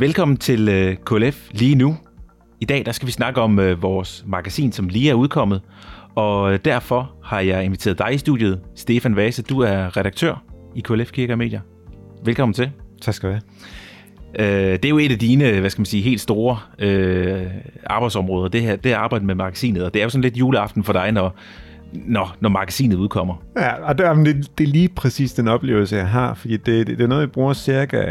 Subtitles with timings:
[0.00, 1.96] Velkommen til øh, KLF lige nu.
[2.60, 5.62] I dag der skal vi snakke om øh, vores magasin, som lige er udkommet.
[6.14, 9.42] Og øh, derfor har jeg inviteret dig i studiet, Stefan Vase.
[9.42, 10.44] Du er redaktør
[10.76, 11.60] i KLF Kirke og Medier.
[12.24, 12.70] Velkommen til.
[13.00, 13.42] Tak skal du have.
[14.38, 17.46] Øh, det er jo et af dine, hvad skal man sige, helt store øh,
[17.86, 20.84] arbejdsområder, det her, det er arbejde med magasinet, og det er jo sådan lidt juleaften
[20.84, 21.36] for dig, når,
[21.92, 23.42] når, når magasinet udkommer.
[23.56, 26.66] Ja, og det, er, det, det er lige præcis den oplevelse, jeg har, fordi det,
[26.66, 28.02] det, det er noget, jeg bruger cirka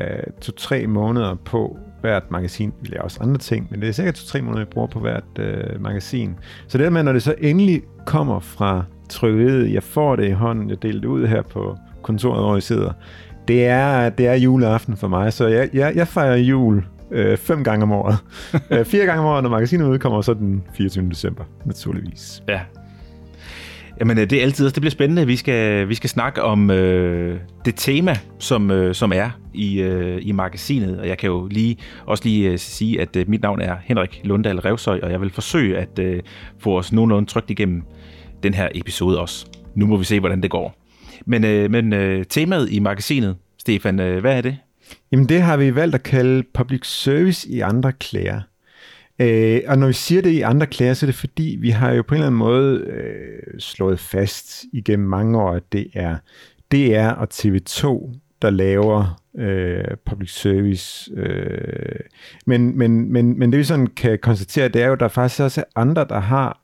[0.42, 2.74] to-tre måneder på hvert magasin.
[2.82, 5.40] Vi laver også andre ting, men det er cirka to-tre måneder, jeg bruger på hvert
[5.40, 6.36] øh, magasin.
[6.68, 10.70] Så det med, når det så endelig kommer fra trykkeriet, jeg får det i hånden,
[10.70, 12.92] jeg deler det ud her på kontoret, hvor jeg sidder,
[13.48, 17.64] det er, det er juleaften for mig, så jeg, jeg, jeg fejrer jul øh, fem
[17.64, 18.18] gange om året.
[18.72, 21.10] øh, fire gange om året, når magasinet udkommer, så den 24.
[21.10, 22.44] december, naturligvis.
[22.48, 22.60] Ja.
[24.00, 25.26] Jamen, øh, det er altid, det bliver spændende.
[25.26, 30.20] Vi skal, vi skal snakke om øh, det tema, som, øh, som er i, øh,
[30.22, 31.00] i magasinet.
[31.00, 34.22] Og jeg kan jo lige, også lige øh, sige, at øh, mit navn er Henrik
[34.24, 36.22] Lundahl Revsøj, og jeg vil forsøge at øh,
[36.60, 37.84] få os nogenlunde trygt igennem
[38.44, 39.46] den her episode også.
[39.76, 40.76] Nu må vi se, hvordan det går.
[41.26, 44.58] Men, øh, men øh, temaet i magasinet, Stefan, øh, hvad er det?
[45.12, 48.42] Jamen det har vi valgt at kalde public service i andre klæder.
[49.20, 51.92] Øh, og når vi siger det i andre klæder, så er det fordi, vi har
[51.92, 56.18] jo på en eller anden måde øh, slået fast igennem mange år, at det er
[56.72, 61.12] DR og TV2, der laver øh, public service.
[61.16, 62.00] Øh,
[62.46, 65.42] men, men, men, men det vi sådan kan konstatere, det er jo, at der faktisk
[65.42, 66.62] også er andre, der har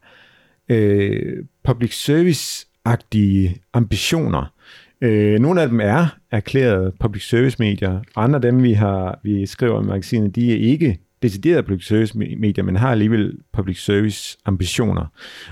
[0.69, 4.53] øh, public service-agtige ambitioner.
[5.01, 9.45] Øh, nogle af dem er erklæret public service medier, andre af dem, vi, har, vi
[9.45, 14.38] skriver i magasinet, de er ikke decideret public service medier, men har alligevel public service
[14.45, 15.06] ambitioner.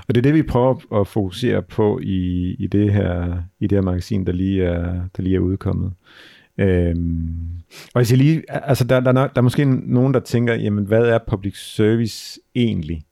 [0.08, 3.76] Og det er det, vi prøver at fokusere på i, i, det, her, i det
[3.76, 5.94] her magasin, der lige er, der lige er udkommet.
[6.58, 7.36] Øhm,
[7.94, 11.06] og jeg siger lige, altså der, der, der er måske nogen, der tænker, jamen hvad
[11.06, 13.04] er public service egentlig?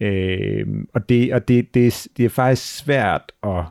[0.00, 3.64] Øhm, og det, og det, det, det er faktisk svært at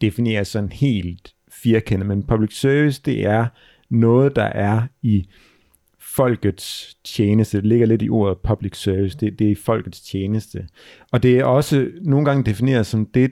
[0.00, 3.46] definere sådan helt firkantet, men public service, det er
[3.90, 5.28] noget, der er i
[6.16, 7.56] folkets tjeneste.
[7.56, 9.18] Det ligger lidt i ordet public service.
[9.18, 10.68] Det, det er folkets tjeneste.
[11.12, 13.30] Og det er også nogle gange defineret som det,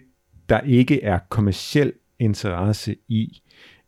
[0.48, 3.42] der ikke er kommersiel interesse i.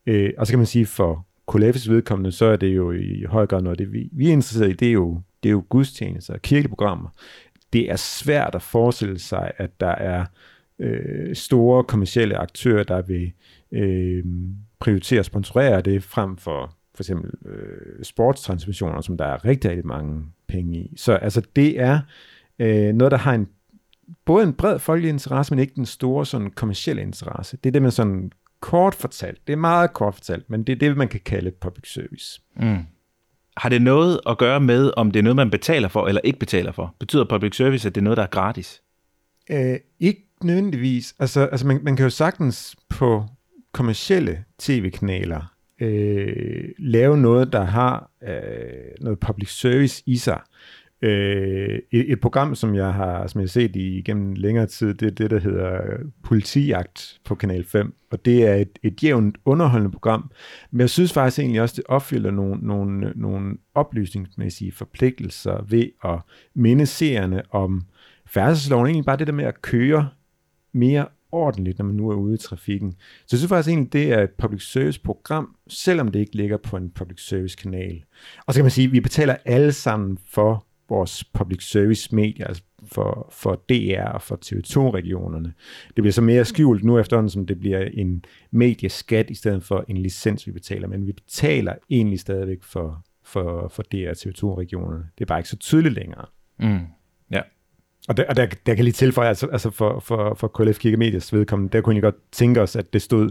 [0.06, 3.46] Øh, og så kan man sige, for KLF's vedkommende, så er det jo i høj
[3.46, 6.38] grad noget, det vi, vi er interesseret i, det er jo, det er jo gudstjenester,
[6.38, 7.08] kirkeprogrammer.
[7.72, 10.24] Det er svært at forestille sig, at der er
[10.78, 13.32] øh, store kommersielle aktører, der vil
[13.72, 14.24] øh,
[14.78, 19.86] prioritere og sponsorere det frem for for eksempel øh, sportstransmissioner, som der er rigtig, rigtig
[19.86, 20.94] mange penge i.
[20.96, 22.00] Så altså det er
[22.58, 23.48] øh, noget, der har en
[24.24, 27.56] både en bred folkelig interesse, men ikke den store sådan kommersielle interesse.
[27.56, 30.76] Det er det, man sådan kort fortalt, det er meget kort fortalt, men det er
[30.76, 32.40] det, man kan kalde public service.
[32.56, 32.78] Mm.
[33.56, 36.38] Har det noget at gøre med, om det er noget, man betaler for eller ikke
[36.38, 36.94] betaler for?
[36.98, 38.82] Betyder public service, at det er noget, der er gratis?
[39.50, 41.14] Øh, ikke nødvendigvis.
[41.18, 43.26] Altså, altså man, man kan jo sagtens på
[43.72, 45.53] kommersielle tv-kanaler
[45.84, 48.30] øh, lave noget, der har øh,
[49.00, 50.40] noget public service i sig.
[51.02, 54.94] Øh, et, et program, som jeg har som jeg har set i, igennem længere tid,
[54.94, 55.80] det er det, der hedder
[56.22, 57.94] Politijagt på Kanal 5.
[58.10, 60.30] Og det er et, et jævnt underholdende program.
[60.70, 66.18] Men jeg synes faktisk egentlig også, det opfylder nogle, nogle, nogle oplysningsmæssige forpligtelser ved at
[66.54, 67.82] minde seerne om
[68.26, 68.86] færdselsloven.
[68.86, 70.08] Egentlig bare det der med at køre
[70.72, 72.92] mere ordentligt, når man nu er ude i trafikken.
[73.00, 76.56] Så jeg synes faktisk egentlig, det er et public service program, selvom det ikke ligger
[76.56, 78.04] på en public service kanal.
[78.46, 82.46] Og så kan man sige, at vi betaler alle sammen for vores public service medier,
[82.46, 85.52] altså for, for DR og for TV2-regionerne.
[85.86, 89.84] Det bliver så mere skjult nu efterhånden, som det bliver en medieskat i stedet for
[89.88, 90.88] en licens, vi betaler.
[90.88, 95.04] Men vi betaler egentlig stadigvæk for, for, for DR og TV2-regionerne.
[95.18, 96.26] Det er bare ikke så tydeligt længere.
[96.58, 96.80] Mm.
[98.08, 100.96] Og der, og der, der kan lige tilføje, altså, altså for, for, for KLF Kirke
[100.96, 103.30] Medias vedkommende, der kunne jeg godt tænke os, at det stod,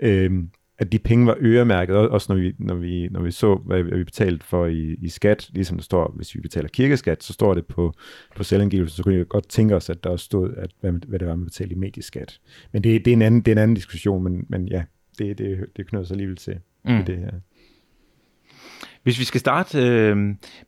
[0.00, 0.30] øh,
[0.78, 4.04] at de penge var øremærket, også når vi, når vi, når vi så, hvad vi
[4.04, 7.66] betalte for i, i skat, ligesom der står, hvis vi betaler kirkeskat, så står det
[7.66, 7.92] på,
[8.36, 11.18] på selvangivelsen, så kunne jeg godt tænke os, at der også stod, at, hvad, hvad
[11.18, 12.40] det var, man betalte i medieskat.
[12.72, 14.82] Men det, det, er, en anden, det er en anden diskussion, men, men ja,
[15.18, 17.04] det, det, det knytter sig alligevel til mm.
[17.04, 17.30] det her.
[19.02, 20.16] Hvis vi skal starte øh,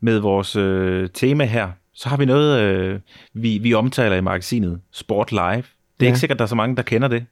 [0.01, 3.01] med vores øh, tema her, så har vi noget, øh,
[3.35, 5.41] vi, vi omtaler i magasinet, Sport Live.
[5.41, 5.65] Det er
[6.01, 6.07] ja.
[6.07, 7.27] ikke sikkert, der er så mange, der kender det.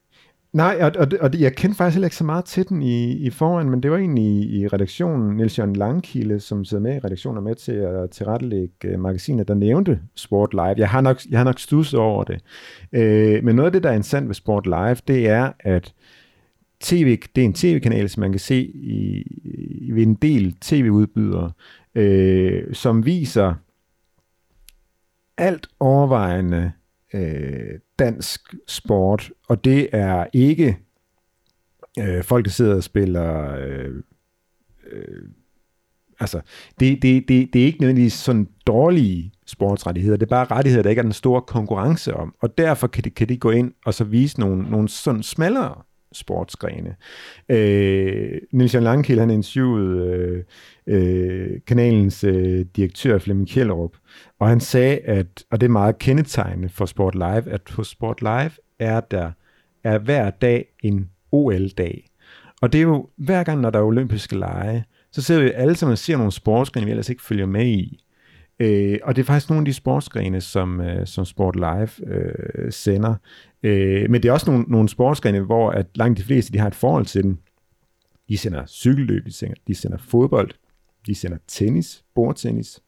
[0.53, 3.31] Nej, og, og, og jeg kendte faktisk heller ikke så meget til den i, i
[3.31, 6.99] foran, men det var egentlig i, i redaktionen, Niels Jørgen Langkilde, som sidder med i
[6.99, 10.75] redaktionen med til at tilrettelægge uh, magasinet, der nævnte Sport Live.
[10.77, 12.41] Jeg har nok, jeg har nok stusset over det.
[12.93, 15.95] Uh, men noget af det, der er interessant ved Sport Live, det er, at
[16.81, 19.23] TV, det er en tv-kanal, som man kan se i,
[19.81, 21.51] i ved en del tv-udbydere,
[21.95, 23.55] øh, som viser
[25.39, 26.73] alt overvejende
[27.15, 30.79] øh, dansk sport, og det er ikke
[31.99, 33.55] øh, folk, der sidder og spiller...
[33.55, 33.95] Øh,
[34.93, 35.29] øh,
[36.21, 36.41] altså,
[36.81, 40.91] det, det, det, det er ikke nødvendigvis sådan dårlige sportsrettigheder, det er bare rettigheder, der
[40.91, 43.95] ikke er den store konkurrence om, og derfor kan de, kan de gå ind og
[43.95, 45.83] så vise nogle, nogle sådan smallere
[46.17, 46.95] sportsgrene.
[47.49, 50.45] Øh, Nils Jan Langkild, han interviewede
[50.87, 53.97] øh, øh, kanalens øh, direktør Flemming Kjellerup,
[54.39, 58.21] og han sagde, at, og det er meget kendetegnende for Sport Live, at hos Sport
[58.21, 59.31] Live er der
[59.85, 62.11] er hver dag en OL-dag.
[62.63, 65.77] Og det er jo hver gang, når der er olympiske lege, så ser vi alle
[65.77, 68.05] sammen ser nogle sportsgrene, vi ellers ikke følger med i.
[68.61, 72.73] Øh, og det er faktisk nogle af de sportsgrene, som, øh, som Sport Live øh,
[72.73, 73.15] sender.
[73.65, 76.67] Øh, men det er også nogle, nogle sportsgrene, hvor at langt de fleste de har
[76.67, 77.39] et forhold til den.
[78.29, 80.51] De sender cykelløb, de sender, de sender fodbold,
[81.07, 82.81] de sender tennis, bordtennis,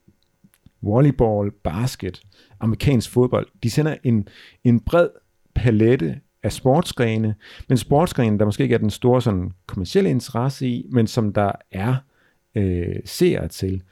[0.82, 2.23] volleyball, basket,
[2.61, 3.46] amerikansk fodbold.
[3.62, 4.28] De sender en,
[4.64, 5.08] en bred
[5.55, 7.34] palette af sportsgrene,
[7.69, 11.52] men sportsgrene, der måske ikke er den store sådan, kommersielle interesse i, men som der
[11.70, 11.94] er
[12.55, 13.82] øh, seere til.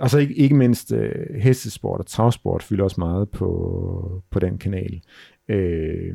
[0.00, 4.58] Og så ikke, ikke mindst øh, hestesport og travsport fylder også meget på, på den
[4.58, 5.00] kanal.
[5.48, 6.14] Øh,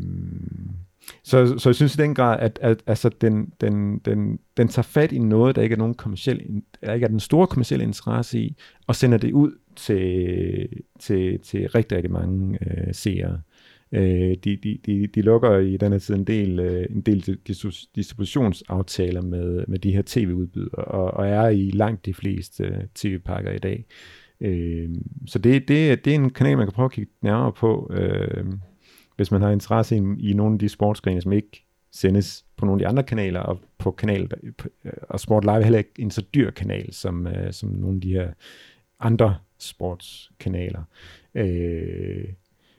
[1.23, 4.83] så, så jeg synes i den grad, at, at altså den, den, den, den tager
[4.83, 8.39] fat i noget, der ikke er nogen kommersiel, der ikke er den store kommersielle interesse
[8.39, 8.55] i,
[8.87, 10.67] og sender det ud til,
[10.99, 13.41] til, til rigtig, rigtig mange øh, seere.
[13.91, 17.37] Øh, de, de, de, de lukker i den her tid en del, øh, en del
[17.95, 23.51] distributionsaftaler med, med de her tv-udbydere, og, og er i langt de fleste øh, tv-pakker
[23.51, 23.85] i dag.
[24.41, 24.89] Øh,
[25.27, 28.45] så det, det, det er en kanal, man kan prøve at kigge nærmere på, øh,
[29.15, 32.81] hvis man har interesse i, i nogle af de sportsgrene, som ikke sendes på nogle
[32.81, 36.11] af de andre kanaler, og på kanal, øh, og Sport Live er heller ikke en
[36.11, 38.33] så dyr kanal, som, øh, som nogle af de her
[38.99, 40.83] andre sportskanaler.
[41.35, 42.25] Øh,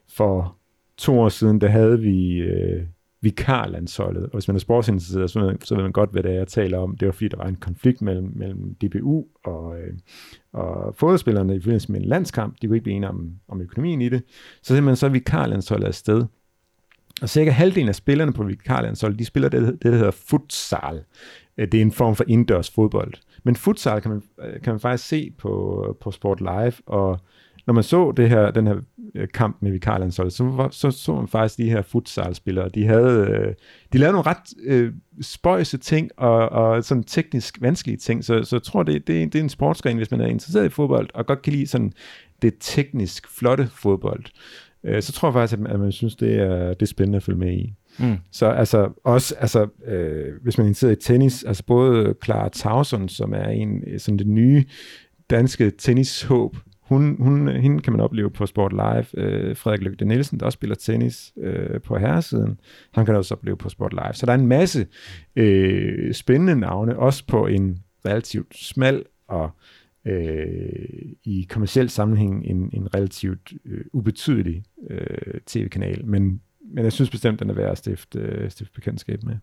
[0.09, 0.57] for
[0.97, 2.87] to år siden, der havde vi øh,
[3.25, 6.49] vikarlandsholdet, og hvis man er sportsinteresseret, så, så ved man godt, hvad det er, jeg
[6.49, 6.97] taler om.
[6.97, 9.93] Det var fordi, der var en konflikt mellem, mellem DBU og, øh,
[10.53, 12.55] og fodboldspillerne i forbindelse med en landskamp.
[12.62, 14.23] De kunne ikke blive enige om, om økonomien i det.
[14.62, 16.25] Så simpelthen så vikarlandsholdet afsted.
[17.23, 21.05] Og cirka halvdelen af spillerne på vikarlandsholdet, de spiller det, det, der hedder futsal.
[21.59, 23.15] Øh, det er en form for indendørs fodbold.
[23.44, 27.21] Men futsal kan man, øh, kan man faktisk se på, på Sport Live, og
[27.66, 28.76] når man så det her, den her
[29.14, 32.69] øh, kamp med vikarlandsholdet, så, så så man faktisk de her futsalspillere.
[32.69, 33.55] De havde, øh,
[33.93, 38.56] de lavede nogle ret øh, spøjse ting og, og sådan teknisk vanskelige ting, så, så
[38.56, 41.26] jeg tror, det, det, det er en sportsgren, hvis man er interesseret i fodbold og
[41.26, 41.93] godt kan lide sådan
[42.43, 44.25] det teknisk flotte fodbold.
[44.84, 47.22] Øh, så tror jeg faktisk, at, at man synes, det er, det er spændende at
[47.22, 47.75] følge med i.
[47.99, 48.16] Mm.
[48.31, 53.08] Så altså også, altså, øh, hvis man er interesseret i tennis, altså både Clara Tauson,
[53.08, 54.64] som er en sådan det nye
[55.31, 59.25] danske tennishåb, hun, hun, hende kan man opleve på Sport Live.
[59.25, 62.61] Øh, Frederik Lygte Nielsen, der også spiller tennis øh, på herresiden,
[62.93, 64.13] han kan også opleve på Sport Live.
[64.13, 64.87] Så der er en masse
[65.37, 69.50] øh, spændende navne, også på en relativt smal og
[70.07, 76.07] øh, i kommersiel sammenhæng en, en relativt øh, ubetydelig øh, tv-kanal.
[76.07, 76.41] Men,
[76.75, 79.37] men jeg synes bestemt, den er værd at stifte, øh, stifte bekendtskab med.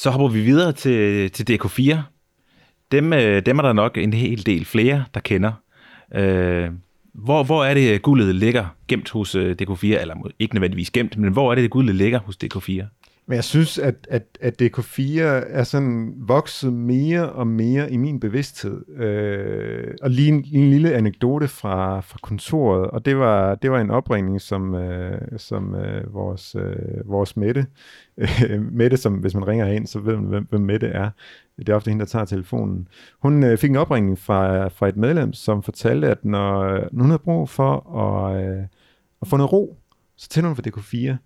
[0.00, 1.96] Så hopper vi videre til, til DK4.
[2.92, 5.52] Dem, øh, dem er der nok en hel del flere, der kender.
[6.14, 6.70] Øh,
[7.14, 9.86] hvor, hvor er det, guldet ligger gemt hos øh, DK4?
[9.86, 12.99] Eller ikke nødvendigvis gemt, men hvor er det, guldet ligger hos DK4?
[13.30, 18.20] Men jeg synes, at, at, at DK4 er sådan vokset mere og mere i min
[18.20, 18.98] bevidsthed.
[18.98, 23.80] Øh, og lige en, en lille anekdote fra, fra kontoret, og det var, det var
[23.80, 27.66] en opringning, som, øh, som øh, vores, øh, vores Mette,
[28.18, 31.10] øh, Mette, som hvis man ringer ind, så ved man, hvem, hvem Mette er.
[31.58, 32.88] Det er ofte hende, der tager telefonen.
[33.22, 37.02] Hun øh, fik en opringning fra, fra et medlem, som fortalte, at når, øh, når
[37.02, 38.62] hun havde brug for at, øh,
[39.22, 39.76] at få noget ro,
[40.16, 41.16] så tænder hun for DK4.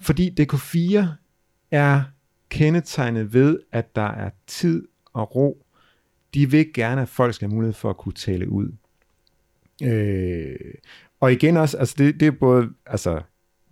[0.00, 1.23] Fordi DK4
[1.70, 2.02] er
[2.48, 5.66] kendetegnet ved, at der er tid og ro.
[6.34, 8.72] De vil gerne, at folk skal have mulighed for at kunne tale ud.
[9.82, 10.74] Øh,
[11.20, 13.22] og igen også, altså det, det er både altså,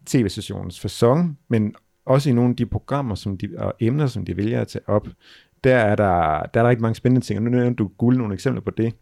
[0.07, 4.37] tv-stationens fasong, men også i nogle af de programmer som de, og emner, som de
[4.37, 5.09] vælger at tage op,
[5.65, 7.39] der er der, der er der ikke mange spændende ting.
[7.39, 8.95] Og nu nævner du guld nogle eksempler på det.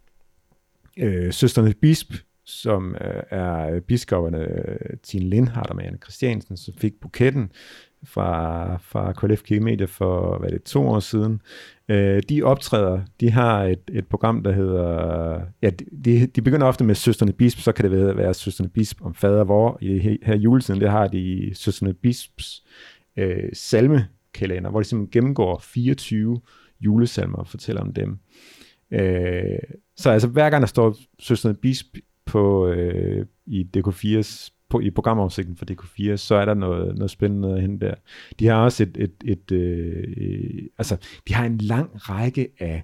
[0.96, 2.14] Øh, Søsterne Bisp,
[2.50, 7.52] som øh, er øh, biskopperne øh, Tine Lindhardt og Marianne Christiansen, som fik buketten
[8.04, 11.40] fra, fra KLF Kirkemedia for, hvad det, to år siden.
[11.88, 15.70] Øh, de optræder, de har et, et program, der hedder, ja,
[16.04, 19.14] de, de begynder ofte med Søsterne Bisp, så kan det være, være Søsterne Bisp om
[19.14, 19.78] fader vor.
[19.80, 22.64] I her juletiden, det har de Søsterne Bisps
[23.16, 26.40] øh, salmekalender, hvor de simpelthen gennemgår 24
[26.80, 28.18] julesalmer og fortæller om dem.
[28.92, 29.58] Øh,
[29.96, 31.86] så altså hver gang der står Søsterne Bisp
[32.30, 37.54] på, øh, i DK4's på, i programoversigten for DK4, så er der noget, noget spændende
[37.54, 37.94] at hente der.
[38.38, 40.96] De har også et, et, et øh, øh, altså,
[41.28, 42.82] de har en lang række af,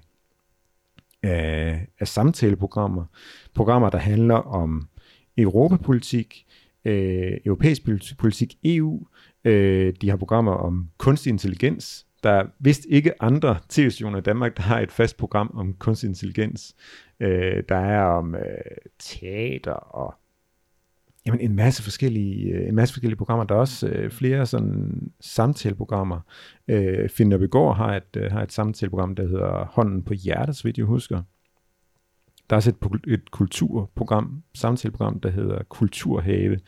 [1.23, 3.05] af, af samtaleprogrammer,
[3.53, 4.87] programmer, der handler om
[5.37, 6.45] europapolitik,
[6.85, 7.81] øh, europæisk
[8.17, 9.07] politik, EU,
[9.45, 14.57] øh, de har programmer om kunstig intelligens, der er vist ikke andre tv-stationer i Danmark,
[14.57, 16.75] der har et fast program om kunstig intelligens.
[17.19, 18.41] Øh, der er om øh,
[18.99, 20.15] teater og
[21.25, 23.45] jamen, en masse forskellige øh, en masse forskellige programmer.
[23.45, 26.19] Der er også øh, flere sådan samtaleprogrammer.
[26.67, 30.63] Øh, Finn Begård har et, øh, har et samtaleprogram, der hedder Hånden på hjertet, så
[30.63, 31.21] vidt jeg husker.
[32.49, 36.59] Der er også et, et kulturprogram, samtaleprogram, der hedder Kulturhave,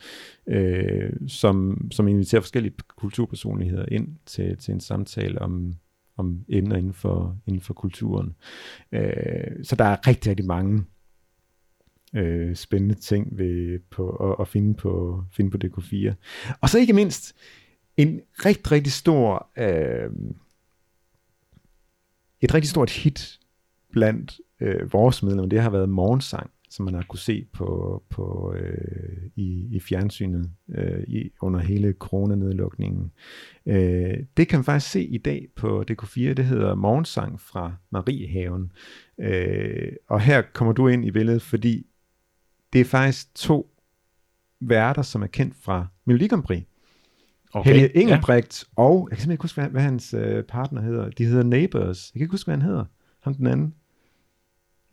[0.46, 5.74] øh, som, som inviterer forskellige kulturpersonligheder ind til, til en samtale om,
[6.16, 8.34] om emner inden for, inden for kulturen.
[8.92, 10.84] Øh, så der er rigtig, rigtig mange
[12.14, 16.12] øh, spændende ting ved, på, at, at finde, på, finde på DK4.
[16.60, 17.36] Og så ikke mindst
[17.96, 20.10] en rigtig, rigtig stor øh,
[22.40, 23.38] et rigtig stort hit
[23.92, 28.54] blandt øh, vores medlemmer, det har været morgensang, som man har kunne se på, på
[28.56, 33.12] øh, i, i fjernsynet øh, i, under hele coronanedlukningen.
[33.66, 38.72] Øh, det kan man faktisk se i dag på DK4, det hedder Morgensang fra Mariehaven.
[39.20, 41.86] Øh, og her kommer du ind i billedet, fordi
[42.72, 43.74] det er faktisk to
[44.60, 46.28] værter, som er kendt fra Melodi.
[47.52, 48.82] Okay, Helge Engelbrecht ja.
[48.82, 51.10] og, jeg kan simpelthen ikke huske, hvad, hvad hans øh, partner hedder.
[51.10, 52.10] De hedder Neighbors.
[52.14, 52.84] Jeg kan ikke huske, hvad han hedder.
[53.20, 53.74] Ham den anden.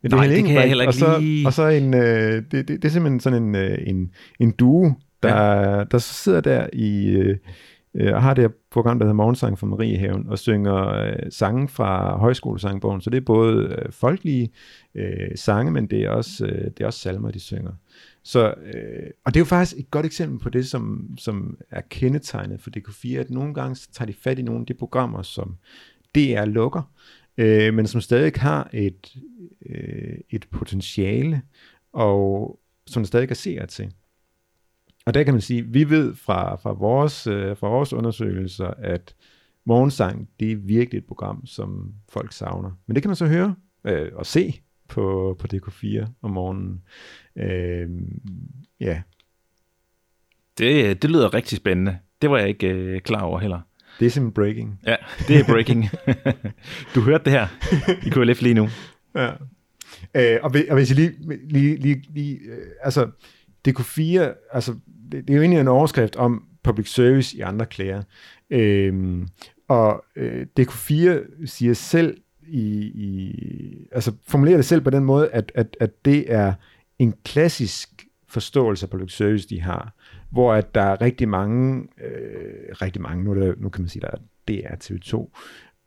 [0.02, 1.46] Ja, det Nej, det kan jeg heller ikke og så, lige...
[1.46, 4.92] Og så en, øh, det, det, det er simpelthen sådan en, øh, en, en duo,
[5.22, 5.84] der, ja.
[5.84, 7.36] der sidder der i, øh,
[7.94, 11.68] øh, og har det her program, der hedder Morgensang fra Mariehaven, og synger øh, sange
[11.68, 13.00] fra højskolesangbogen.
[13.00, 14.50] Så det er både øh, folkelige
[14.94, 17.72] øh, sange, men det er, også, øh, det er også salmer, de synger.
[18.24, 21.80] Så, øh, og det er jo faktisk et godt eksempel på det, som, som er
[21.90, 25.56] kendetegnet for DK4, at nogle gange tager de fat i nogle af de programmer, som
[26.14, 26.82] DR lukker,
[27.38, 29.16] øh, men som stadig har et,
[29.66, 31.42] øh, et potentiale,
[31.92, 33.92] og som der stadig kan se til.
[35.06, 39.14] Og der kan man sige, vi ved fra, fra, vores, øh, fra vores undersøgelser, at
[39.64, 42.70] morgensang, det er virkelig et program, som folk savner.
[42.86, 43.54] Men det kan man så høre
[43.84, 46.82] øh, og se på, på DK4 om morgenen.
[47.36, 47.90] Øh,
[48.80, 49.02] ja.
[50.58, 51.98] Det, øh, det lyder rigtig spændende.
[52.22, 53.60] Det var jeg ikke øh, klar over heller.
[54.00, 54.80] Det er simpelthen breaking.
[54.86, 54.96] Ja,
[55.28, 55.88] det er breaking.
[56.94, 57.46] du hørte det her
[58.06, 58.68] i KLF lige nu.
[59.14, 59.30] Ja.
[60.14, 61.12] Øh, og, og hvis jeg lige,
[61.48, 63.10] lige, lige, lige øh, altså,
[63.68, 64.20] DK4,
[64.52, 64.74] altså,
[65.12, 68.02] det, det er jo egentlig en overskrift om public service i andre klæder.
[68.50, 69.22] Øh,
[69.68, 73.32] og øh, DK4 siger selv i, i,
[73.92, 76.52] altså formulerer det selv på den måde, at, at, at det er
[76.98, 79.94] en klassisk forståelse af public service, de har,
[80.30, 84.02] hvor at der er rigtig mange, øh, rigtig mange, nu, der, nu kan man sige,
[84.02, 84.18] der er
[84.48, 85.30] DR TV2,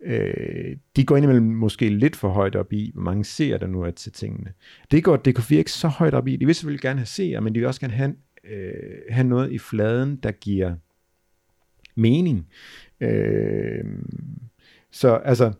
[0.03, 3.81] øh, de går indimellem måske lidt for højt op i, hvor mange ser der nu
[3.81, 4.53] er til tingene.
[4.91, 6.35] Det går DK4 ikke så højt op i.
[6.35, 9.51] De vil selvfølgelig gerne have seere, men de vil også gerne have, øh, have noget
[9.51, 10.75] i fladen, der giver
[11.95, 12.47] mening.
[13.01, 13.83] Øh,
[14.91, 15.53] så altså,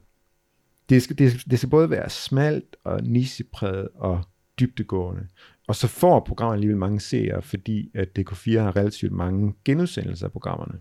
[0.89, 4.23] det skal, det, det skal både være smalt og nissepræget og
[4.59, 5.27] dybtegående.
[5.71, 10.31] Og så får programmet alligevel mange seere, fordi at DK4 har relativt mange genudsendelser af
[10.31, 10.79] programmerne.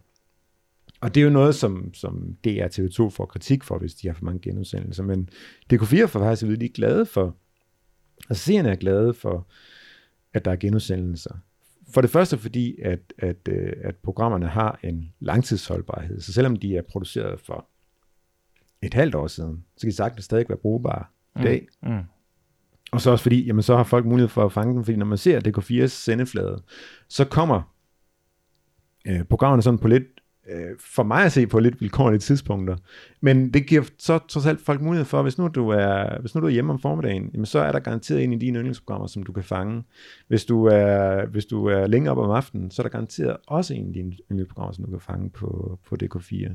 [1.00, 4.14] Og det er jo noget, som, som DR TV2 får kritik for, hvis de har
[4.14, 5.02] for mange genudsendelser.
[5.02, 5.28] Men
[5.72, 7.36] DK4 får faktisk at de er glade for,
[8.30, 9.46] altså seerne er glade for,
[10.34, 11.34] at der er genudsendelser.
[11.94, 16.20] For det første fordi, at, at, øh, at programmerne har en langtidsholdbarhed.
[16.20, 17.66] Så selvom de er produceret for
[18.82, 21.04] et halvt år siden, så kan de sagtens stadig være brugbare
[21.40, 21.66] i dag.
[21.82, 21.90] Mm.
[21.90, 22.02] Mm.
[22.90, 25.06] Og så også fordi, jamen så har folk mulighed for at fange dem, fordi når
[25.06, 26.62] man ser DK4's sendeflade,
[27.08, 27.74] så kommer
[29.06, 30.04] øh, programmerne sådan på lidt,
[30.50, 32.76] øh, for mig at se på lidt vilkårlige tidspunkter.
[33.20, 36.40] Men det giver så trods alt folk mulighed for, hvis nu du er, hvis nu
[36.40, 39.22] du er hjemme om formiddagen, jamen så er der garanteret en i dine yndlingsprogrammer, som
[39.22, 39.82] du kan fange.
[40.28, 43.74] Hvis du er, hvis du er længere op om aftenen, så er der garanteret også
[43.74, 46.50] en af dine yndlingsprogrammer, som du kan fange på, på DK4.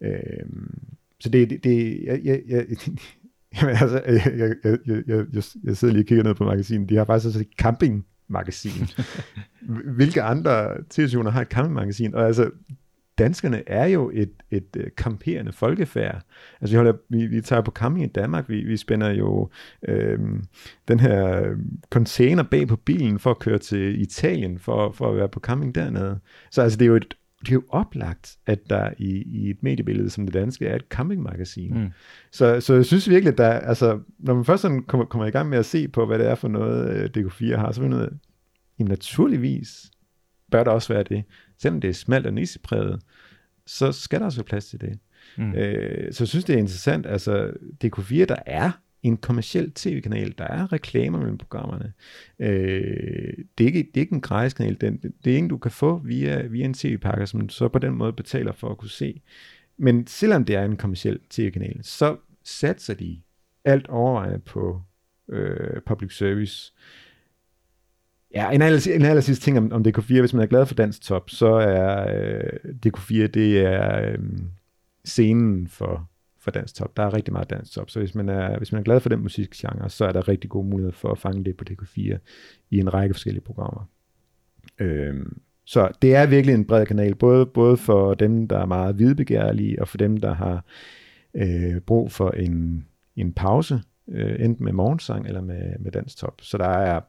[0.00, 0.46] Øh,
[1.20, 2.66] så det, det, det jeg, jeg, jeg,
[3.56, 5.26] Jamen, altså, øh, jeg, jeg, jeg, jeg,
[5.64, 6.88] jeg, sidder lige og kigger ned på magasinet.
[6.88, 8.86] De har faktisk også et campingmagasin.
[9.96, 12.14] Hvilke andre tv har et campingmagasin?
[12.14, 12.50] Og altså,
[13.18, 16.22] danskerne er jo et, et øh, kamperende folkefærd.
[16.60, 19.50] Altså vi, holder, vi, vi tager på camping i Danmark, vi, vi spænder jo
[19.88, 20.18] øh,
[20.88, 21.44] den her
[21.90, 25.74] container bag på bilen for at køre til Italien, for, for at være på camping
[25.74, 26.18] dernede.
[26.50, 29.62] Så altså det er jo et det er jo oplagt, at der i, i et
[29.62, 31.74] mediebillede som det danske er et campingmagasin.
[31.74, 31.90] Mm.
[32.32, 35.30] Så, så jeg synes virkelig, at der, altså, når man først sådan kommer, kommer i
[35.30, 37.88] gang med at se på, hvad det er for noget, øh, DK4 har, så er
[37.88, 38.18] noget,
[38.78, 39.90] jamen naturligvis
[40.50, 41.24] bør der også være det.
[41.58, 43.02] Selvom det er smalt og nissepræget,
[43.66, 44.98] så skal der også være plads til det.
[45.36, 45.52] Mm.
[45.52, 47.06] Øh, så jeg synes, det er interessant.
[47.06, 47.50] Altså,
[47.84, 48.70] DK4, der er
[49.02, 50.34] en kommersiel tv-kanal.
[50.38, 51.92] Der er reklamer mellem programmerne.
[52.38, 54.76] Øh, det, er ikke, det er ikke en gratis kanal.
[54.80, 57.78] Det, det er en, du kan få via, via en tv-pakke, som du så på
[57.78, 59.22] den måde betaler for at kunne se.
[59.76, 63.20] Men selvom det er en kommersiel tv-kanal, så satser de
[63.64, 64.82] alt overvejende på
[65.28, 66.72] øh, public service.
[68.34, 70.74] Ja, en aller, en aller sidste ting om, om DK4, hvis man er glad for
[70.74, 74.18] Dansk Top, så er øh, DK4, det er øh,
[75.04, 76.96] scenen for for dansk top.
[76.96, 79.08] Der er rigtig meget dansk top, så hvis man er, hvis man er glad for
[79.08, 82.16] den musikgenre, så er der rigtig gode muligheder for at fange det på DK4
[82.70, 83.88] i en række forskellige programmer.
[84.78, 88.98] Øhm, så det er virkelig en bred kanal, både, både for dem, der er meget
[88.98, 90.64] vidbegærlige, og for dem, der har
[91.34, 96.40] øh, brug for en, en pause, øh, enten med morgensang eller med, med dansk top.
[96.40, 97.00] Så der er,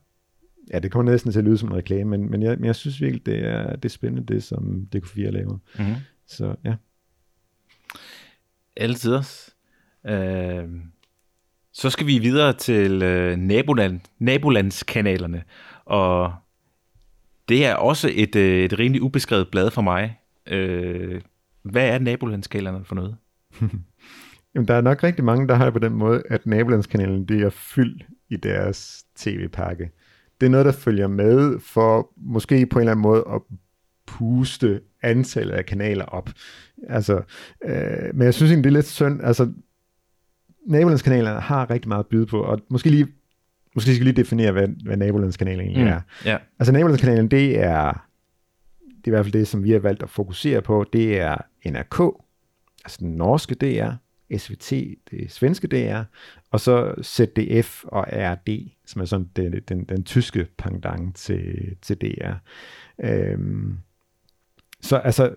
[0.74, 2.75] ja, det kommer næsten til at lyde som en reklame, men, men, jeg, men jeg
[2.75, 5.57] synes virkelig, det er, det er spændende, det som DK4 laver.
[5.77, 5.95] Mm-hmm.
[6.27, 6.75] Så ja
[8.77, 9.15] altid.
[10.05, 10.67] Øh,
[11.73, 15.43] så skal vi videre til øh, naboland, nabolandskanalerne,
[15.85, 16.33] og
[17.49, 20.19] det er også et, øh, et rimelig ubeskrevet blad for mig.
[20.47, 21.21] Øh,
[21.63, 23.17] hvad er nabolandskanalerne for noget?
[24.55, 27.41] Jamen, der er nok rigtig mange, der har det på den måde, at nabolandskanalen det
[27.41, 29.91] er fyldt i deres tv-pakke.
[30.41, 33.41] Det er noget, der følger med for måske på en eller anden måde at
[34.05, 36.29] puste antallet af kanaler op.
[36.88, 37.21] Altså,
[37.65, 39.23] øh, men jeg synes egentlig, det er lidt synd.
[39.23, 39.51] Altså,
[40.67, 43.08] nabolandskanalerne har rigtig meget at byde på, og måske lige
[43.75, 45.89] Måske skal vi lige definere, hvad, hvad nabolandskanalen egentlig mm.
[45.89, 46.01] er.
[46.27, 46.39] Yeah.
[46.60, 48.08] Altså nabolandskanalen, det er,
[48.82, 51.38] det er i hvert fald det, som vi har valgt at fokusere på, det er
[51.65, 52.23] NRK,
[52.86, 53.91] altså den norske DR,
[54.38, 54.71] SVT,
[55.12, 56.01] det svenske DR,
[56.51, 61.97] og så ZDF og RD, som er sådan den, den, den tyske pendant til, til
[61.97, 62.34] DR.
[63.03, 63.77] Øhm,
[64.82, 65.36] så altså,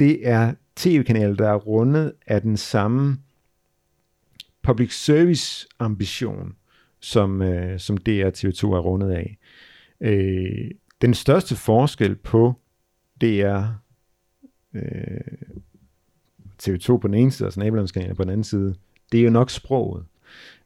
[0.00, 3.18] det er tv-kanaler, der er rundet af den samme
[4.62, 6.54] public service ambition,
[7.00, 9.38] som, øh, som DR TV2 er rundet af.
[10.00, 10.70] Øh,
[11.02, 12.54] den største forskel på
[13.20, 13.62] DR
[14.74, 15.20] øh,
[16.62, 18.74] TV2 på den ene side, og altså nabolandskanaler på den anden side,
[19.12, 20.04] det er jo nok sproget.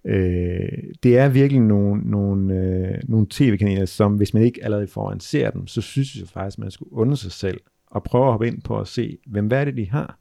[0.04, 5.20] Øh, det er virkelig nogle, nogle, øh, nogle tv-kanaler, som hvis man ikke allerede foran
[5.20, 7.60] ser dem, så synes jeg faktisk, at man skulle undre sig selv
[7.94, 10.18] og prøve at hoppe ind på at se, hvem hvad er det, de har.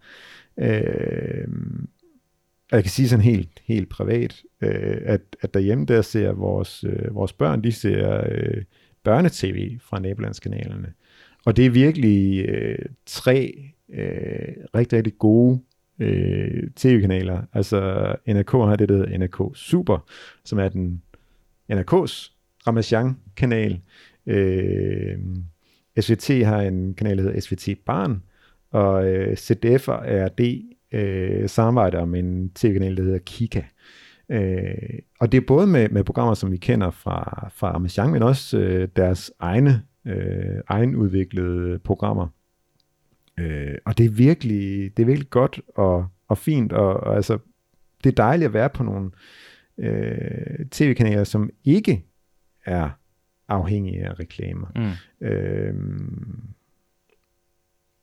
[0.60, 1.48] Øh,
[2.72, 6.84] og jeg kan sige sådan helt, helt privat, øh, at, at derhjemme der ser vores,
[6.84, 8.64] øh, vores børn, de ser øh,
[9.04, 10.94] børnetv fra nabolandskanalerne.
[11.46, 15.60] Og det er virkelig øh, tre øh, rigtig, rigtig gode
[16.00, 17.42] øh, tv-kanaler.
[17.54, 17.80] Altså
[18.28, 20.06] NRK har det, der hedder NRK Super,
[20.46, 21.02] som er den
[21.72, 22.32] NRK's
[22.68, 23.80] Ramazan-kanal.
[24.26, 25.18] Øh,
[26.00, 28.24] SVT har en kanal, der hedder SVT Barn,
[28.72, 33.62] og øh, ZDF og RD øh, samarbejder om en tv-kanal, der hedder Kika.
[34.30, 38.24] Øh, og det er både med, med programmer, som vi kender fra, fra Amazon, men
[38.24, 42.28] også øh, deres egne øh, egenudviklede programmer.
[43.40, 47.38] Øh, og det er virkelig, det er virkelig godt og, og fint, og, og altså,
[48.04, 49.12] det er dejligt at være på nogle
[49.78, 52.06] øh, tv-kanaler, som ikke
[52.66, 52.90] er
[53.54, 54.68] afhængige af reklamer.
[54.76, 55.28] Mm.
[55.28, 56.44] Øhm,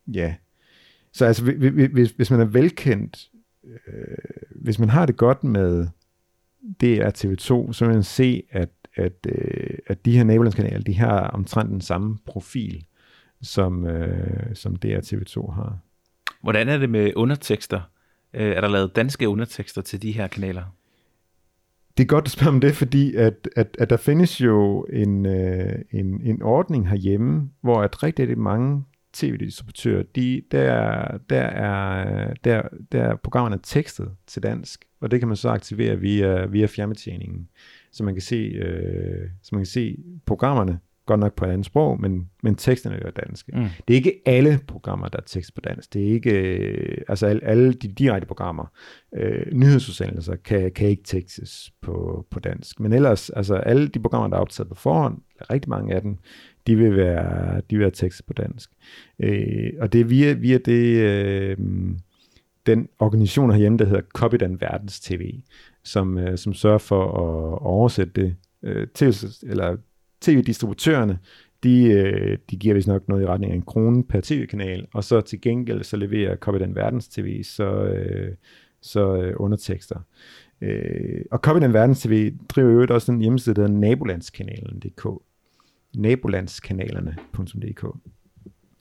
[0.07, 0.35] ja.
[1.13, 1.43] Så altså,
[1.93, 3.29] hvis, hvis man er velkendt,
[3.63, 4.17] øh,
[4.55, 5.87] hvis man har det godt med
[6.81, 11.19] DR TV2, så vil man se, at, at, øh, at de her nabolandskanaler, de har
[11.19, 12.85] omtrent den samme profil,
[13.41, 15.77] som, øh, som DR TV2 har.
[16.41, 17.81] Hvordan er det med undertekster?
[18.33, 20.63] Øh, er der lavet danske undertekster til de her kanaler?
[21.97, 25.25] Det er godt at spørge om det, fordi at, at, at der findes jo en,
[25.25, 32.33] øh, en, en ordning herhjemme, hvor at rigtig, rigtig mange tv-distributører, de, der, der, er,
[32.43, 36.65] der, der er programmerne tekstet til dansk, og det kan man så aktivere via, via
[36.65, 37.47] fjernbetjeningen,
[37.91, 40.79] så man kan se, øh, så man kan se programmerne
[41.11, 43.51] godt nok på et andet sprog, men, men teksterne er danske.
[43.55, 43.65] Mm.
[43.87, 45.93] Det er ikke alle programmer, der er tekst på dansk.
[45.93, 48.65] Det er ikke, øh, altså alle, alle de direkte programmer,
[49.15, 52.79] øh, nyhedsudsendelser, kan, kan ikke tekstes på, på dansk.
[52.79, 55.17] Men ellers, altså alle de programmer, der er optaget på forhånd,
[55.51, 56.17] rigtig mange af dem,
[56.67, 58.71] de vil være, de vil være tekstet på dansk.
[59.19, 61.57] Øh, og det er via, via det, øh,
[62.65, 65.33] den organisation herhjemme, der hedder Copydan Verdens TV,
[65.83, 69.77] som, øh, som sørger for at oversætte det øh, til, eller
[70.21, 71.19] tv-distributørerne,
[71.63, 75.03] de, øh, de giver vist nok noget i retning af en krone per tv-kanal, og
[75.03, 78.35] så til gengæld så leverer Copydan Verdens TV så, øh,
[78.81, 79.99] så øh, undertekster.
[80.61, 85.07] Øh, og Copydan Verdens TV driver jo også en hjemmeside, der hedder nabolandskanalen.dk
[85.95, 87.85] nabolandskanalerne.dk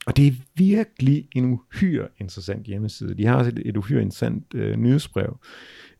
[0.06, 3.14] og det er virkelig en uhyre interessant hjemmeside.
[3.14, 5.38] De har også et, et uhyre interessant øh, nyhedsbrev,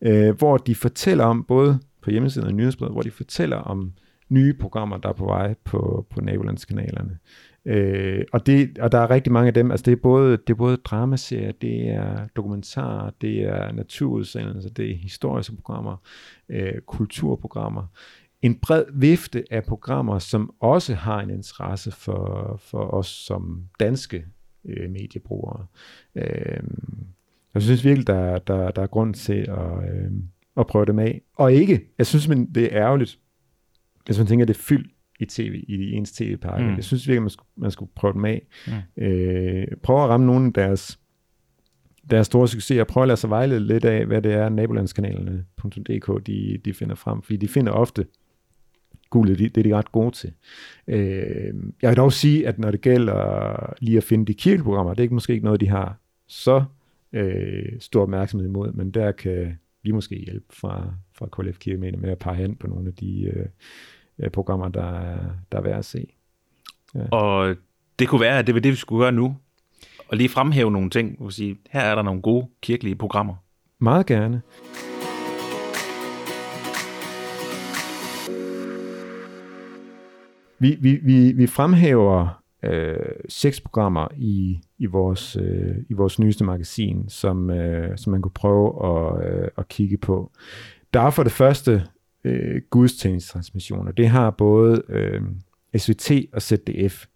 [0.02, 3.92] øh, hvor de fortæller om, både på hjemmesiden og nyhedsbrevet, hvor de fortæller om
[4.30, 7.18] nye programmer, der er på vej på, på nabolandskanalerne.
[7.64, 10.50] Øh, og, det, og der er rigtig mange af dem, altså det er både, det
[10.50, 15.96] er både dramaserier, det er dokumentarer, det er naturudsendelser, det er historiske programmer,
[16.48, 17.86] øh, kulturprogrammer
[18.42, 24.26] en bred vifte af programmer, som også har en interesse for, for os som danske
[24.64, 25.66] øh, mediebrugere.
[26.14, 26.62] Øh,
[27.54, 30.10] jeg synes virkelig, der, der, der er grund til at, øh,
[30.56, 31.22] at prøve dem af.
[31.36, 33.18] Og ikke, jeg synes, men det er ærgerligt,
[34.06, 36.66] hvis man tænker, at det er fyldt i tv, i ens tv-pakke.
[36.66, 36.74] Mm.
[36.74, 38.46] Jeg synes virkelig, man skulle, man skulle prøve dem af.
[38.66, 39.02] Mm.
[39.02, 40.98] Øh, prøve at ramme nogle af deres,
[42.10, 42.84] deres store succeser.
[42.84, 47.22] Prøve at lade sig vejlede lidt af, hvad det er, nabolandskanalerne.dk de, de finder frem.
[47.22, 48.06] Fordi de finder ofte
[49.10, 50.32] Google, det, det er de ret gode til.
[50.88, 55.04] Øh, jeg vil dog sige, at når det gælder lige at finde de kirkeprogrammer, det
[55.04, 56.64] er måske ikke noget, de har så
[57.12, 62.10] øh, stor opmærksomhed imod, men der kan vi måske hjælpe fra, fra KLF Kirkemedier med
[62.10, 63.46] at pege hen på nogle af de øh,
[64.18, 64.90] øh, programmer, der,
[65.52, 66.06] der er værd at se.
[66.94, 67.08] Ja.
[67.08, 67.56] Og
[67.98, 69.36] det kunne være, at det var det, vi skulle gøre nu.
[70.08, 73.34] Og lige fremhæve nogle ting, og sige, her er der nogle gode kirkelige programmer.
[73.78, 74.42] Meget gerne.
[80.58, 82.96] Vi, vi, vi, vi fremhæver øh,
[83.28, 88.32] seks programmer i, i, vores, øh, i vores nyeste magasin, som, øh, som man kunne
[88.34, 90.32] prøve at, øh, at kigge på.
[90.94, 91.82] Der er for det første
[92.24, 93.92] øh, gudstjenestransmissioner.
[93.92, 95.22] Det har både øh,
[95.76, 97.06] SVT og ZDF.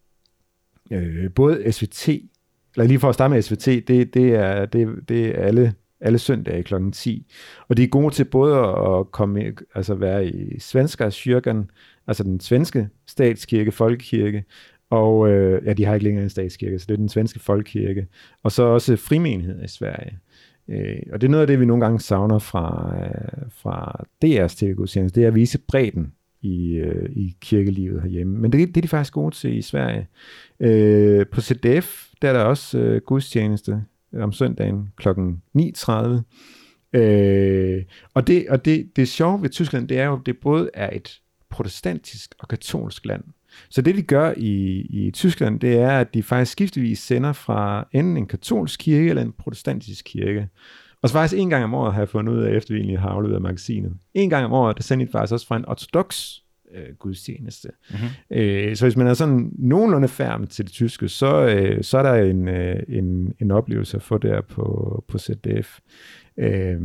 [0.91, 5.25] Øh, både SVT, eller lige for at starte med SVT, det, det, er, det, det
[5.25, 6.73] er alle alle søndage kl.
[6.91, 7.31] 10.
[7.67, 11.69] Og de er gode til både at komme, altså være i svenska kyrkan,
[12.07, 14.43] altså den svenske statskirke, folkekirke,
[14.89, 18.07] og øh, ja, de har ikke længere en statskirke, så det er den svenske folkekirke,
[18.43, 20.19] og så også frimenighed i Sverige.
[20.67, 24.57] Øh, og det er noget af det, vi nogle gange savner fra, øh, fra DR's
[24.57, 28.37] tv det er at vise bredden i, øh, i kirkelivet herhjemme.
[28.37, 30.07] Men det, det er de faktisk gode til i Sverige.
[30.59, 33.83] Øh, på CDF, der er der også øh, gudstjeneste
[34.19, 35.09] om søndagen kl.
[35.09, 36.99] 9.30.
[36.99, 40.69] Øh, og det, og det, det sjove ved Tyskland, det er jo, at det både
[40.73, 43.23] er et protestantisk og katolsk land.
[43.69, 47.87] Så det de gør i, i Tyskland, det er, at de faktisk skiftevis sender fra
[47.91, 50.49] enten en katolsk kirke eller en protestantisk kirke.
[51.01, 52.99] Og så faktisk en gang om året har jeg fundet ud af, efter vi egentlig
[52.99, 53.93] har afleveret magasinet.
[54.13, 56.35] En gang om året, der sender de faktisk også fra en ortodox
[56.75, 57.69] øh, gudstjeneste.
[57.89, 58.37] Mm-hmm.
[58.37, 62.03] Øh, så hvis man er sådan nogenlunde færm til det tyske, så, øh, så er
[62.03, 65.79] der en, øh, en, en oplevelse at få der på, på ZDF.
[66.37, 66.81] Øh,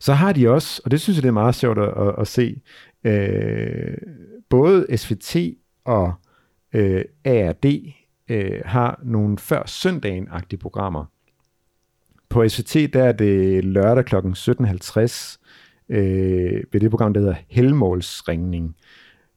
[0.00, 2.26] så har de også, og det synes jeg det er meget sjovt at, at, at
[2.26, 2.60] se,
[3.04, 3.96] øh,
[4.48, 5.36] både SVT
[5.84, 6.12] og
[6.72, 7.64] øh, ARD
[8.28, 11.04] øh, har nogle før søndagen-agtige programmer.
[12.28, 14.16] På SVT der er det lørdag kl.
[14.16, 15.38] 17.50
[15.88, 18.76] øh, ved det program, der hedder Helmålsringning,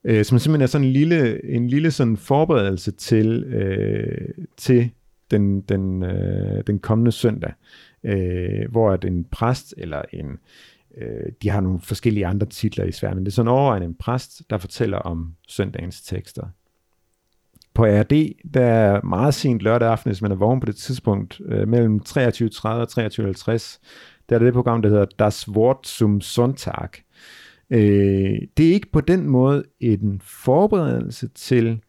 [0.03, 4.91] øh, som simpelthen er sådan en lille, en lille sådan forberedelse til, øh, til
[5.31, 7.53] den, den, øh, den kommende søndag,
[8.03, 10.37] øh, hvor at en præst eller en,
[10.97, 13.95] øh, de har nogle forskellige andre titler i Sverige, men det er sådan overvejende en
[13.95, 16.47] præst, der fortæller om søndagens tekster.
[17.73, 21.41] På RD, der er meget sent lørdag aften, hvis man er vågen på det tidspunkt,
[21.45, 23.79] øh, mellem 23.30 og 23.50,
[24.29, 26.89] der er det program, der hedder Das Wort zum Sonntag.
[27.69, 31.79] Øh, det er ikke på den måde en forberedelse til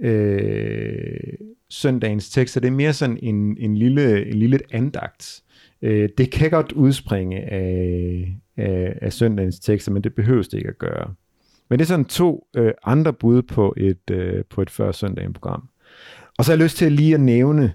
[0.00, 1.32] øh,
[1.70, 2.60] søndagens tekster.
[2.60, 5.42] Det er mere sådan en, en, lille, en lille andagt.
[5.82, 10.68] Øh, det kan godt udspringe af, af, af søndagens tekster, men det behøves det ikke
[10.68, 11.14] at gøre.
[11.68, 15.32] Men det er sådan to øh, andre bud på et, øh, på et før søndagen
[15.32, 15.68] program.
[16.38, 17.72] Og så har jeg lyst til lige at nævne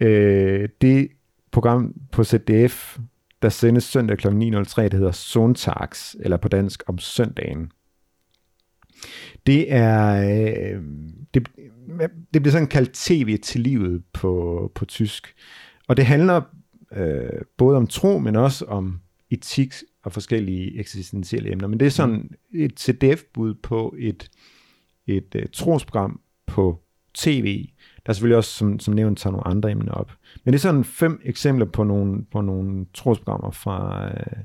[0.00, 1.08] øh, det
[1.52, 2.98] program på ZDF,
[3.42, 4.28] der sendes søndag kl.
[4.28, 7.70] 9.03, der hedder Sontags, eller på dansk om søndagen.
[9.46, 10.82] Det er, øh,
[11.34, 11.48] det,
[12.34, 15.34] det bliver sådan kaldt tv til livet på, på tysk.
[15.88, 16.42] Og det handler
[16.96, 21.68] øh, både om tro, men også om etik og forskellige eksistentielle emner.
[21.68, 24.30] Men det er sådan et CDF-bud på et,
[25.06, 27.68] et uh, trosprogram på tv,
[28.06, 30.12] der er selvfølgelig også, som, som nævnt, tager nogle andre emner op.
[30.44, 34.44] Men det er sådan fem eksempler på nogle, på nogle trosprogrammer fra, øh,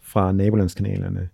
[0.00, 1.28] fra nabolandskanalerne.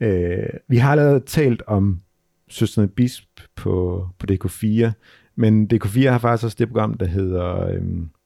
[0.00, 2.00] Øh, vi har allerede talt om
[2.48, 4.90] Søsterne Bisp på, på DK4,
[5.34, 7.82] men DK4 har faktisk også det program, der hedder øh,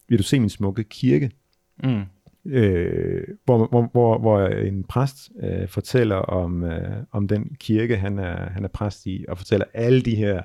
[0.08, 1.30] Vil du se min smukke kirke?
[1.84, 2.02] Mm.
[2.44, 8.18] Øh, hvor, hvor, hvor, hvor en præst øh, fortæller om, øh, om den kirke, han
[8.18, 10.42] er, han er præst i, og fortæller alle de her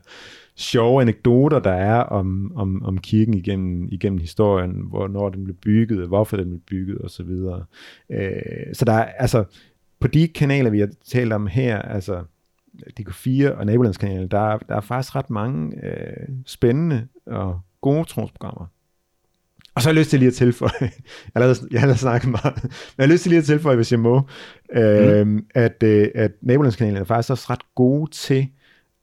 [0.56, 6.08] sjove anekdoter, der er om, om, om kirken igennem, igennem historien, hvornår den blev bygget,
[6.08, 7.30] hvorfor den blev bygget osv.
[8.10, 9.43] Øh, så der er altså,
[10.00, 12.24] på de kanaler, vi har talt om her, altså
[13.00, 18.65] DK4 og Nabolandskanalen, der, der er faktisk ret mange øh, spændende og gode trosprogrammer.
[19.76, 20.92] Og så har jeg lyst til lige at tilføje, jeg
[21.36, 23.76] har allerede, jeg har allerede snakket meget, men jeg har lyst til lige at tilføje,
[23.76, 24.28] hvis jeg må,
[24.74, 25.46] øh, mm.
[25.56, 28.48] at, øh, at Nabolandskanalen er faktisk også ret gode til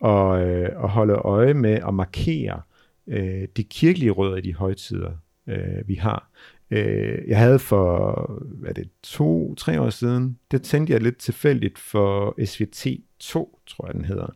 [0.05, 2.61] at, øh, at holde øje med og markere
[3.07, 5.11] øh, de kirkelige rødder i de højtider,
[5.47, 6.31] øh, vi har.
[6.71, 11.79] Øh, jeg havde for, hvad det, to, tre år siden, det tændte jeg lidt tilfældigt
[11.79, 12.87] for SVT
[13.19, 14.35] 2, tror jeg den hedder,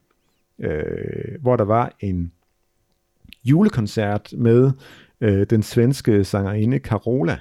[0.59, 2.33] øh, hvor der var en
[3.45, 4.73] julekoncert med
[5.25, 7.39] øh, den svenske sangerinde Carola.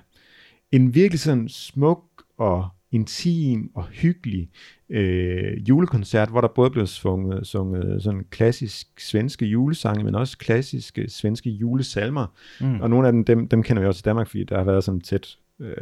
[0.72, 2.04] En virkelig sådan smuk
[2.38, 4.50] og intim og hyggelig
[4.89, 11.10] øh, julekoncert, hvor der både blev sunget, sunget sådan klassisk svenske julesange, men også klassiske
[11.10, 12.28] svenske julesalmer.
[12.62, 12.82] Mm.
[12.82, 14.84] Og nogle af dem, dem, dem kender vi også i Danmark, fordi der har været
[14.84, 15.76] sådan tæt øh,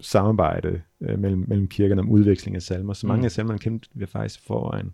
[0.00, 2.92] samarbejde øh, mellem, mellem kirkerne om udveksling af salmer.
[2.92, 3.24] Så mange mm.
[3.24, 4.92] af salmerne kendte vi faktisk foran.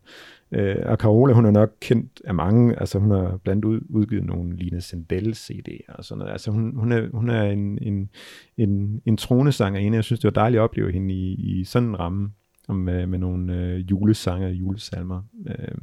[0.53, 4.25] Øh, og Carola, hun er nok kendt af mange, altså hun har blandt ud, udgivet
[4.25, 6.33] nogle Lina Sendel CD'er og sådan noget.
[6.33, 8.11] Altså hun, hun, er, hun er en, en,
[8.57, 9.97] en, en tronesangerinde.
[9.97, 12.31] Jeg synes, det var dejligt at opleve hende i, i sådan en ramme
[12.69, 15.23] med, med nogle øh, julesange og julesalmer.
[15.47, 15.79] Øh,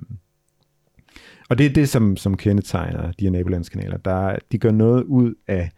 [1.49, 3.97] og det er det, som, som kendetegner de her nabolandskanaler.
[3.97, 5.71] Der, de gør noget ud af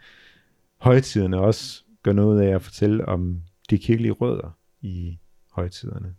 [0.78, 5.18] højtiderne også, gør noget af at fortælle om de kirkelige rødder i
[5.52, 6.16] højtiderne.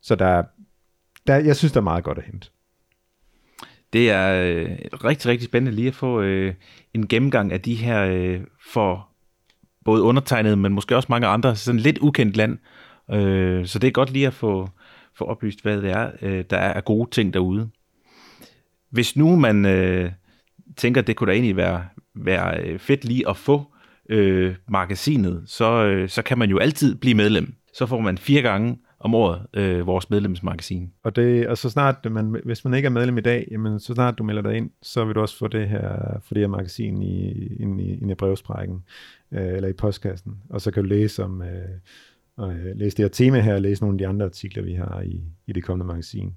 [0.00, 0.42] Så der,
[1.26, 2.48] der, jeg synes, der er meget godt at hente.
[3.92, 6.54] Det er øh, rigtig, rigtig spændende lige at få øh,
[6.94, 8.40] en gennemgang af de her øh,
[8.72, 9.08] for
[9.84, 12.58] både undertegnede, men måske også mange andre, sådan lidt ukendt land.
[13.10, 14.68] Øh, så det er godt lige at få,
[15.14, 17.70] få oplyst, hvad det er, øh, der er gode ting derude.
[18.90, 20.12] Hvis nu man øh,
[20.76, 23.73] tænker, det kunne da egentlig være, være øh, fedt lige at få
[24.08, 27.54] øh, magasinet, så, øh, så kan man jo altid blive medlem.
[27.74, 30.92] Så får man fire gange om året øh, vores medlemsmagasin.
[31.02, 33.94] Og, det, og så snart, man, hvis man ikke er medlem i dag, jamen, så
[33.94, 36.48] snart du melder dig ind, så vil du også få det her, få det her
[36.48, 38.84] magasin i, ind i, ind i brevsprækken,
[39.32, 40.32] øh, eller i postkassen.
[40.50, 41.68] Og så kan du læse om, øh,
[42.36, 44.74] og, øh, læse det her tema her, og læse nogle af de andre artikler, vi
[44.74, 46.34] har i, i det kommende magasin.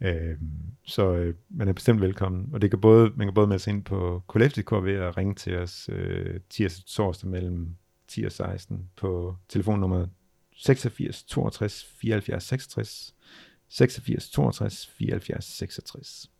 [0.00, 0.36] Øh,
[0.84, 2.48] så øh, man er bestemt velkommen.
[2.52, 5.34] Og det kan både, man kan både melde sig ind på KLF.dk ved at ringe
[5.34, 7.76] til os øh, tirsdag torsdag mellem
[8.08, 10.06] 10 og 16 på telefonnummer
[10.56, 13.14] 86 62 74 66
[13.68, 16.30] 86 62 74 66.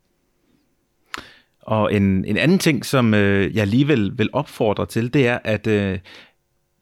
[1.62, 5.66] Og en, en anden ting, som øh, jeg alligevel vil opfordre til, det er, at
[5.66, 5.98] øh,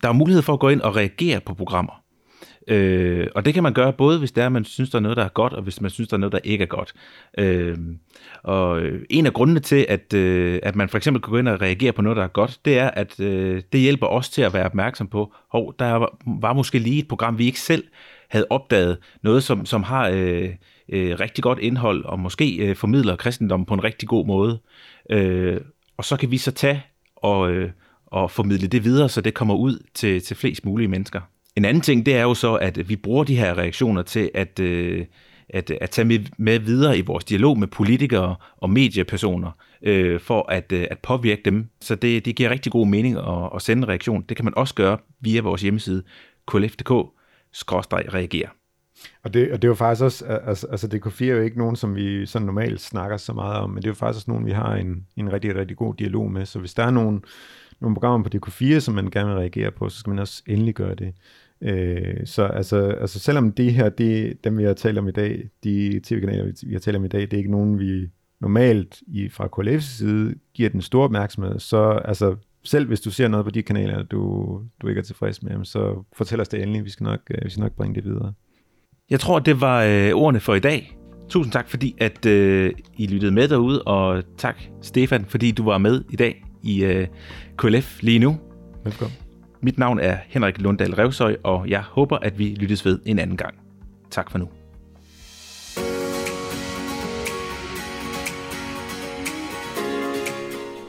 [0.03, 2.04] der er mulighed for at gå ind og reagere på programmer.
[2.69, 5.17] Øh, og det kan man gøre både, hvis det er, man synes, der er noget,
[5.17, 6.93] der er godt, og hvis man synes, der er noget, der ikke er godt.
[7.39, 7.79] Øh,
[8.43, 11.49] og øh, en af grundene til, at, øh, at man for eksempel kan gå ind
[11.49, 14.43] og reagere på noget, der er godt, det er, at øh, det hjælper os til
[14.43, 17.85] at være opmærksom på, hov, der var, var måske lige et program, vi ikke selv
[18.29, 20.51] havde opdaget, noget som, som har øh,
[20.89, 24.59] øh, rigtig godt indhold, og måske øh, formidler kristendommen på en rigtig god måde.
[25.11, 25.61] Øh,
[25.97, 26.83] og så kan vi så tage
[27.17, 27.71] og, øh,
[28.07, 31.21] og formidle det videre, så det kommer ud til, til flest mulige mennesker.
[31.57, 34.61] En anden ting, det er jo så, at vi bruger de her reaktioner til at,
[34.61, 35.07] øh,
[35.49, 39.51] at, at tage med, med videre i vores dialog med politikere og mediepersoner,
[39.83, 41.69] øh, for at, øh, at påvirke dem.
[41.81, 44.25] Så det, det giver rigtig god mening at, at sende en reaktion.
[44.29, 46.03] Det kan man også gøre via vores hjemmeside
[46.47, 48.49] klf.dk-reagere.
[49.25, 51.77] Og det, og det er jo faktisk også, altså, altså DK4 er jo ikke nogen,
[51.77, 54.47] som vi sådan normalt snakker så meget om, men det er jo faktisk også nogen,
[54.47, 56.47] vi har en, en rigtig, rigtig god dialog med.
[56.47, 57.21] Så hvis der er nogle,
[57.81, 60.75] nogle programmer på DK4, som man gerne vil reagere på, så skal man også endelig
[60.75, 61.15] gøre det.
[61.61, 65.49] Øh, så altså, altså selvom det her, det, dem vi har talt om i dag,
[65.65, 69.29] de tv-kanaler, vi har talt om i dag, det er ikke nogen, vi normalt i,
[69.29, 73.51] fra KLF's side giver den store opmærksomhed, så altså, selv hvis du ser noget på
[73.51, 76.85] de kanaler, du, du ikke er tilfreds med, så fortæl os det endelig.
[76.85, 78.33] Vi skal nok, øh, vi skal nok bringe det videre.
[79.11, 80.99] Jeg tror, det var øh, ordene for i dag.
[81.29, 85.79] Tusind tak, fordi at øh, I lyttede med derude, og tak, Stefan, fordi du var
[85.79, 87.07] med i dag i øh,
[87.57, 88.37] KLF lige nu.
[88.85, 89.24] Velkommen.
[89.65, 93.37] Mit navn er Henrik Lunddal Revsøj, og jeg håber, at vi lyttes ved en anden
[93.37, 93.55] gang.
[94.11, 94.49] Tak for nu.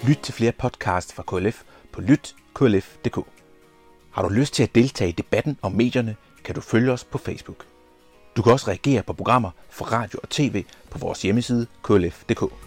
[0.08, 3.20] Lyt til flere podcasts fra KLF på lytklf.dk.
[4.12, 7.18] Har du lyst til at deltage i debatten om medierne, kan du følge os på
[7.18, 7.66] Facebook.
[8.38, 12.65] Du kan også reagere på programmer fra radio og tv på vores hjemmeside klf.dk.